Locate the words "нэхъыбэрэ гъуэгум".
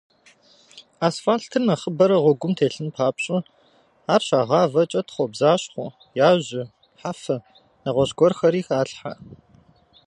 1.67-2.53